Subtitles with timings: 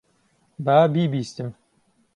[0.65, 1.53] با بیبیستم.